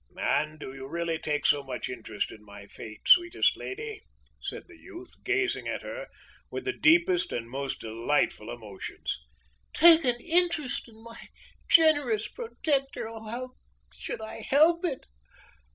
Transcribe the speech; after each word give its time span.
"And 0.17 0.57
do 0.59 0.73
you 0.73 0.87
really 0.87 1.19
take 1.19 1.45
so 1.45 1.61
much 1.63 1.87
interest 1.87 2.31
in 2.31 2.43
my 2.43 2.65
fate, 2.65 3.01
sweetest 3.07 3.55
lady?" 3.55 4.01
said 4.39 4.63
the 4.67 4.75
youth, 4.79 5.23
gazing 5.23 5.67
at 5.67 5.83
her 5.83 6.07
with 6.49 6.65
the 6.65 6.73
deepest 6.73 7.31
and 7.31 7.47
most 7.47 7.81
delightful 7.81 8.49
emotions. 8.51 9.23
"'Take 9.73 10.03
an 10.05 10.19
interest' 10.19 10.87
in 10.89 11.03
my 11.03 11.27
generous 11.69 12.27
protector! 12.27 13.07
How 13.09 13.51
should 13.93 14.21
I 14.21 14.41
help 14.49 14.83
it? 14.85 15.05